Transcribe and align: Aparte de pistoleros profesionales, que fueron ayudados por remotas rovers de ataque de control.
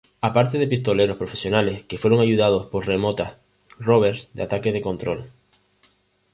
Aparte 0.19 0.57
de 0.57 0.65
pistoleros 0.65 1.15
profesionales, 1.17 1.83
que 1.83 1.99
fueron 1.99 2.21
ayudados 2.21 2.65
por 2.71 2.87
remotas 2.87 3.35
rovers 3.77 4.31
de 4.33 4.41
ataque 4.41 4.71
de 4.73 4.81
control. 4.81 5.29